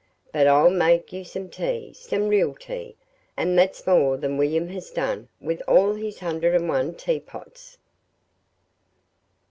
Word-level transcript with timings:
But 0.33 0.47
I'll 0.47 0.71
make 0.71 1.13
you 1.13 1.23
some 1.23 1.47
tea 1.49 1.93
some 1.93 2.27
real 2.27 2.55
tea 2.55 2.95
and 3.37 3.55
that's 3.55 3.85
more 3.85 4.17
than 4.17 4.35
William 4.35 4.67
has 4.69 4.89
done, 4.89 5.27
with 5.39 5.61
all 5.67 5.93
his 5.93 6.19
hundred 6.21 6.55
and 6.55 6.67
one 6.67 6.95
teapots!" 6.95 7.77